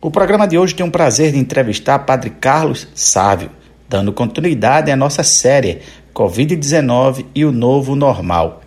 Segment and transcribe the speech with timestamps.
[0.00, 3.50] O programa de hoje tem o prazer de entrevistar Padre Carlos Sávio,
[3.88, 5.82] dando continuidade à nossa série
[6.14, 8.62] Covid-19 e o Novo Normal.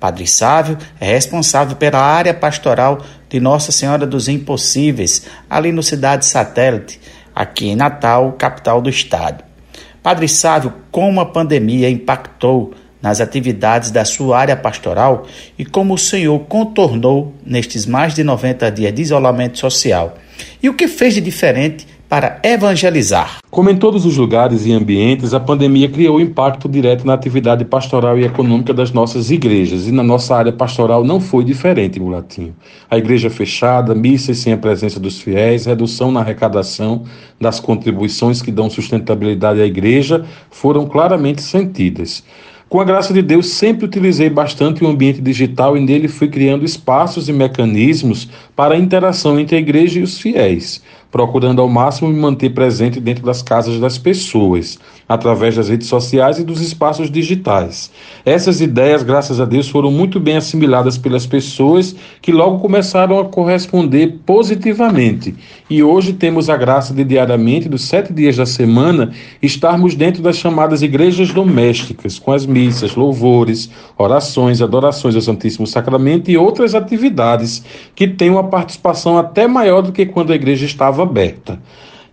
[0.00, 6.24] Padre Sávio é responsável pela área pastoral de Nossa Senhora dos Impossíveis, ali no Cidade
[6.24, 6.98] Satélite,
[7.34, 9.44] aqui em Natal, capital do estado.
[10.02, 12.72] Padre Sávio, como a pandemia impactou
[13.02, 15.26] nas atividades da sua área pastoral
[15.58, 20.16] e como o Senhor contornou nestes mais de 90 dias de isolamento social
[20.62, 23.38] e o que fez de diferente para evangelizar.
[23.48, 28.18] Como em todos os lugares e ambientes, a pandemia criou impacto direto na atividade pastoral
[28.18, 32.52] e econômica das nossas igrejas, e na nossa área pastoral não foi diferente, Mulatinho.
[32.90, 37.04] A igreja fechada, missas sem a presença dos fiéis, redução na arrecadação
[37.40, 42.24] das contribuições que dão sustentabilidade à igreja foram claramente sentidas.
[42.70, 46.64] Com a graça de Deus, sempre utilizei bastante o ambiente digital e nele fui criando
[46.64, 52.08] espaços e mecanismos para a interação entre a igreja e os fiéis procurando ao máximo
[52.08, 57.10] me manter presente dentro das casas das pessoas, através das redes sociais e dos espaços
[57.10, 57.90] digitais.
[58.24, 63.24] Essas ideias, graças a Deus, foram muito bem assimiladas pelas pessoas que logo começaram a
[63.24, 65.34] corresponder positivamente.
[65.68, 70.36] E hoje temos a graça de diariamente, dos sete dias da semana, estarmos dentro das
[70.36, 77.64] chamadas igrejas domésticas, com as missas, louvores, orações, adorações ao Santíssimo Sacramento e outras atividades
[77.94, 81.58] que têm uma participação até maior do que quando a igreja estava estava aberta.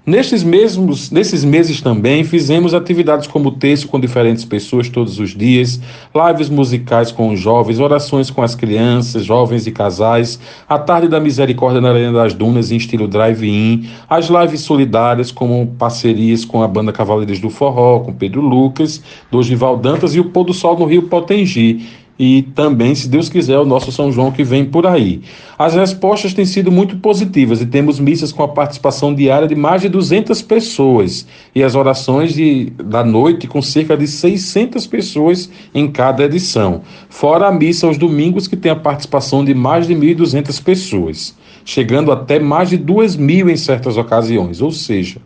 [0.06, 5.82] Nestes mesmos, nesses meses também fizemos atividades como texto com diferentes pessoas todos os dias,
[6.16, 11.20] lives musicais com os jovens, orações com as crianças, jovens e casais, a tarde da
[11.20, 16.70] misericórdia na Arena das Dunas em estilo drive-in, as lives solidárias como parcerias com a
[16.70, 20.86] banda Cavaleiros do Forró, com Pedro Lucas, Dorival Dantas e o Pôr do Sol no
[20.86, 21.86] Rio Potengi
[22.20, 25.22] e também, se Deus quiser, o nosso São João que vem por aí.
[25.58, 29.82] As respostas têm sido muito positivas e temos missas com a participação diária de mais
[29.82, 35.92] de 200 pessoas e as orações de, da noite com cerca de 600 pessoas em
[35.92, 36.82] cada edição.
[37.10, 42.12] Fora a missa aos domingos que tem a participação de mais de 1.200 pessoas, chegando
[42.12, 45.18] até mais de 2 mil em certas ocasiões, ou seja,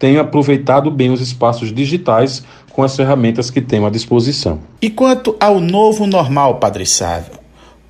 [0.00, 4.60] tenho aproveitado bem os espaços digitais com as ferramentas que tenho à disposição.
[4.80, 7.32] E quanto ao novo normal, Padre Sávio,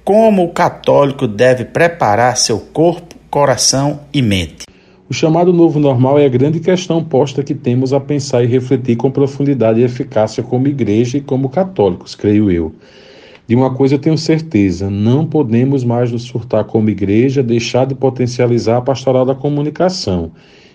[0.04, 4.64] como o católico deve preparar seu corpo, coração e mente?
[5.08, 8.96] O chamado novo normal é a grande questão posta que temos a pensar e refletir
[8.96, 12.72] com profundidade e eficácia como igreja e como católicos, creio eu.
[13.46, 17.96] De uma coisa eu tenho certeza: não podemos mais nos surtar como igreja, deixar de
[17.96, 20.30] potencializar a pastoral da comunicação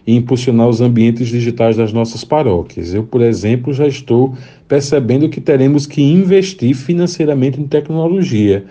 [0.06, 2.94] e impulsionar os ambientes digitais das nossas paróquias.
[2.94, 4.36] Eu, por exemplo, já estou
[4.68, 8.66] percebendo que teremos que investir financeiramente em tecnologia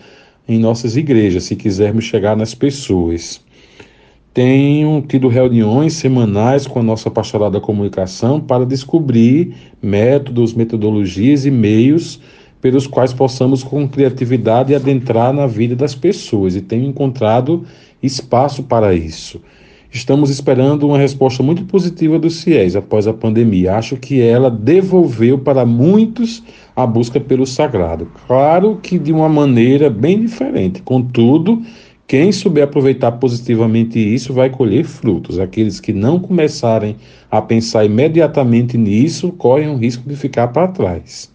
[0.47, 3.41] em nossas igrejas, se quisermos chegar nas pessoas.
[4.33, 11.51] Tenho tido reuniões semanais com a nossa pastoral da comunicação para descobrir métodos, metodologias e
[11.51, 12.21] meios
[12.61, 17.65] pelos quais possamos, com criatividade, adentrar na vida das pessoas e tenho encontrado
[18.03, 19.41] espaço para isso.
[19.95, 23.77] Estamos esperando uma resposta muito positiva dos fiéis após a pandemia.
[23.77, 26.43] Acho que ela devolveu para muitos
[26.75, 28.09] a busca pelo sagrado.
[28.27, 30.83] Claro que de uma maneira bem diferente.
[30.83, 31.63] Contudo,
[32.09, 35.39] quem souber aproveitar positivamente isso vai colher frutos.
[35.39, 36.97] Aqueles que não começarem
[37.31, 41.33] a pensar imediatamente nisso correm o risco de ficar para trás.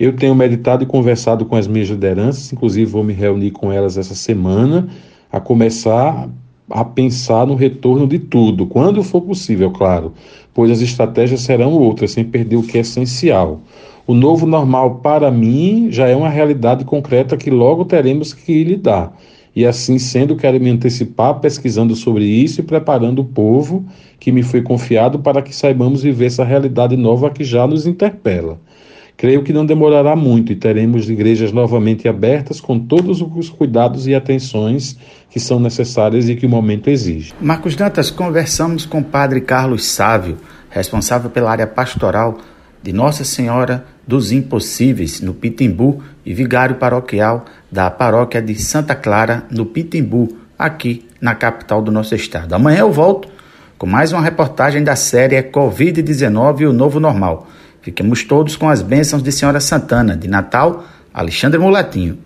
[0.00, 3.98] Eu tenho meditado e conversado com as minhas lideranças, inclusive vou me reunir com elas
[3.98, 4.88] essa semana,
[5.30, 6.30] a começar
[6.70, 10.12] a pensar no retorno de tudo, quando for possível, claro,
[10.54, 13.60] pois as estratégias serão outras, sem perder o que é essencial.
[14.06, 19.16] O novo normal, para mim, já é uma realidade concreta que logo teremos que lidar.
[19.54, 23.84] E assim sendo, quero me antecipar pesquisando sobre isso e preparando o povo
[24.18, 28.58] que me foi confiado para que saibamos viver essa realidade nova que já nos interpela.
[29.16, 34.14] Creio que não demorará muito e teremos igrejas novamente abertas com todos os cuidados e
[34.14, 34.96] atenções
[35.30, 37.32] que são necessárias e que o momento exige.
[37.40, 40.38] Marcos Dantas, conversamos com o Padre Carlos Sávio,
[40.70, 42.38] responsável pela área pastoral
[42.82, 49.44] de Nossa Senhora dos Impossíveis, no Pitimbu, e vigário paroquial da paróquia de Santa Clara,
[49.50, 52.52] no Pitimbu, aqui na capital do nosso estado.
[52.54, 53.28] Amanhã eu volto
[53.78, 57.48] com mais uma reportagem da série Covid-19 e o Novo Normal.
[57.82, 62.18] Fiquemos todos com as bênçãos de Senhora Santana, de Natal, Alexandre Mulatinho.